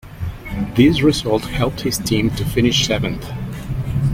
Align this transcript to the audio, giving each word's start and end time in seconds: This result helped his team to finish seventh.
This 0.73 1.03
result 1.03 1.43
helped 1.43 1.81
his 1.81 1.99
team 1.99 2.31
to 2.31 2.43
finish 2.43 2.87
seventh. 2.87 3.23